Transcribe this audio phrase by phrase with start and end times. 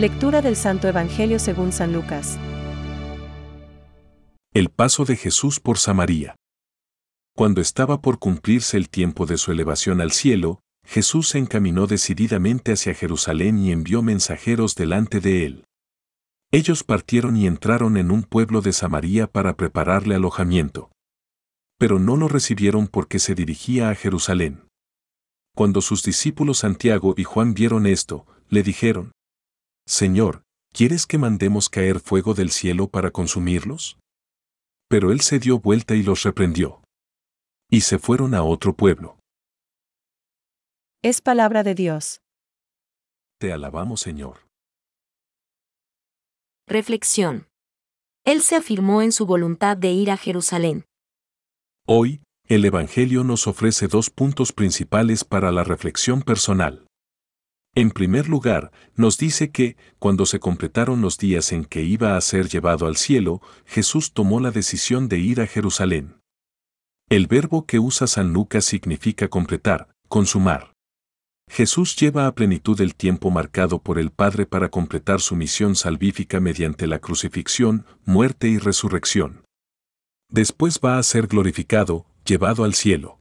[0.00, 2.38] Lectura del Santo Evangelio según San Lucas.
[4.54, 6.36] El paso de Jesús por Samaria.
[7.36, 12.72] Cuando estaba por cumplirse el tiempo de su elevación al cielo, Jesús se encaminó decididamente
[12.72, 15.64] hacia Jerusalén y envió mensajeros delante de él.
[16.50, 20.90] Ellos partieron y entraron en un pueblo de Samaria para prepararle alojamiento.
[21.78, 24.62] Pero no lo recibieron porque se dirigía a Jerusalén.
[25.54, 29.12] Cuando sus discípulos Santiago y Juan vieron esto, le dijeron,
[29.86, 33.98] Señor, ¿quieres que mandemos caer fuego del cielo para consumirlos?
[34.88, 36.82] Pero él se dio vuelta y los reprendió.
[37.70, 39.18] Y se fueron a otro pueblo.
[41.02, 42.20] Es palabra de Dios.
[43.38, 44.46] Te alabamos, Señor.
[46.66, 47.48] Reflexión.
[48.24, 50.84] Él se afirmó en su voluntad de ir a Jerusalén.
[51.86, 56.86] Hoy, el Evangelio nos ofrece dos puntos principales para la reflexión personal.
[57.74, 62.20] En primer lugar, nos dice que, cuando se completaron los días en que iba a
[62.20, 66.16] ser llevado al cielo, Jesús tomó la decisión de ir a Jerusalén.
[67.08, 70.72] El verbo que usa San Lucas significa completar, consumar.
[71.48, 76.38] Jesús lleva a plenitud el tiempo marcado por el Padre para completar su misión salvífica
[76.38, 79.44] mediante la crucifixión, muerte y resurrección.
[80.28, 83.19] Después va a ser glorificado, llevado al cielo.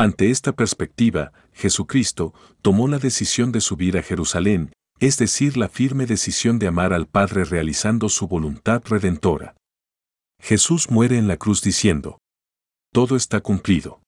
[0.00, 6.06] Ante esta perspectiva, Jesucristo tomó la decisión de subir a Jerusalén, es decir, la firme
[6.06, 9.56] decisión de amar al Padre realizando su voluntad redentora.
[10.40, 12.16] Jesús muere en la cruz diciendo,
[12.94, 14.00] Todo está cumplido.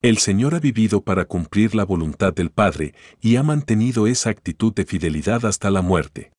[0.00, 4.72] El Señor ha vivido para cumplir la voluntad del Padre y ha mantenido esa actitud
[4.72, 6.30] de fidelidad hasta la muerte.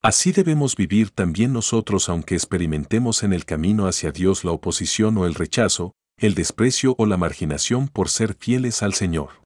[0.00, 5.26] Así debemos vivir también nosotros aunque experimentemos en el camino hacia Dios la oposición o
[5.26, 9.42] el rechazo, el desprecio o la marginación por ser fieles al Señor.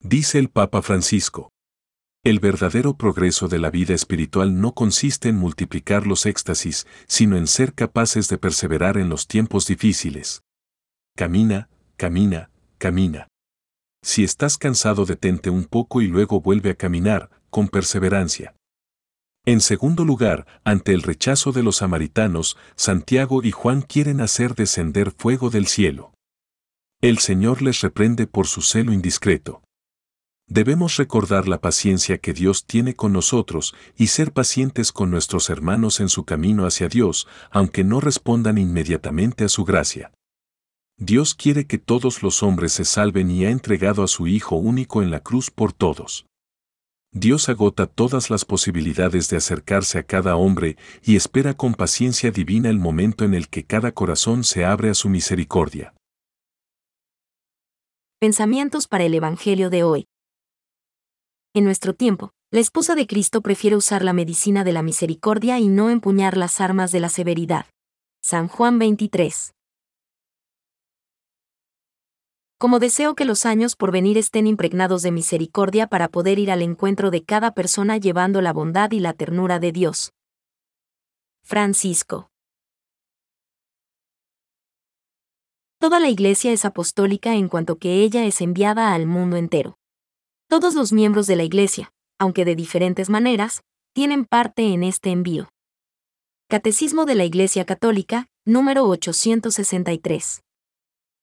[0.00, 1.50] Dice el Papa Francisco.
[2.22, 7.48] El verdadero progreso de la vida espiritual no consiste en multiplicar los éxtasis, sino en
[7.48, 10.42] ser capaces de perseverar en los tiempos difíciles.
[11.16, 13.26] Camina, camina, camina.
[14.00, 18.54] Si estás cansado detente un poco y luego vuelve a caminar, con perseverancia.
[19.50, 25.10] En segundo lugar, ante el rechazo de los samaritanos, Santiago y Juan quieren hacer descender
[25.10, 26.14] fuego del cielo.
[27.00, 29.64] El Señor les reprende por su celo indiscreto.
[30.46, 35.98] Debemos recordar la paciencia que Dios tiene con nosotros y ser pacientes con nuestros hermanos
[35.98, 40.12] en su camino hacia Dios, aunque no respondan inmediatamente a su gracia.
[40.96, 45.02] Dios quiere que todos los hombres se salven y ha entregado a su Hijo único
[45.02, 46.29] en la cruz por todos.
[47.12, 52.70] Dios agota todas las posibilidades de acercarse a cada hombre y espera con paciencia divina
[52.70, 55.92] el momento en el que cada corazón se abre a su misericordia.
[58.20, 60.06] Pensamientos para el Evangelio de hoy.
[61.52, 65.66] En nuestro tiempo, la esposa de Cristo prefiere usar la medicina de la misericordia y
[65.66, 67.66] no empuñar las armas de la severidad.
[68.22, 69.52] San Juan 23.
[72.60, 76.60] Como deseo que los años por venir estén impregnados de misericordia para poder ir al
[76.60, 80.12] encuentro de cada persona llevando la bondad y la ternura de Dios.
[81.42, 82.28] Francisco.
[85.78, 89.78] Toda la Iglesia es apostólica en cuanto que ella es enviada al mundo entero.
[90.46, 93.62] Todos los miembros de la Iglesia, aunque de diferentes maneras,
[93.94, 95.48] tienen parte en este envío.
[96.50, 100.42] Catecismo de la Iglesia Católica, número 863.